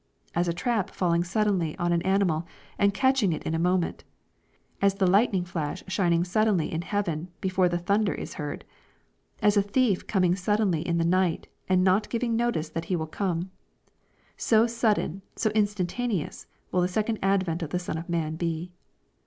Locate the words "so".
14.37-14.65, 15.35-15.51